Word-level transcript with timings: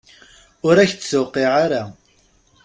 Ur 0.67 0.75
ak-d-tuqiɛ 0.83 1.51
ara. 1.63 1.83